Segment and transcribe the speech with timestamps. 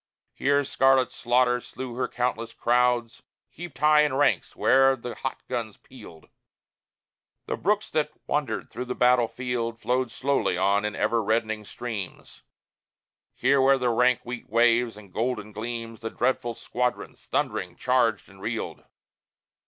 [0.33, 5.77] Here scarlet Slaughter slew her countless crowds Heaped high in ranks where'er the hot guns
[5.77, 6.27] pealed.
[7.45, 12.41] The brooks that wandered through the battlefield Flowed slowly on in ever reddening streams;
[13.35, 18.41] Here where the rank wheat waves and golden gleams, The dreadful squadrons, thundering, charged and
[18.41, 18.83] reeled.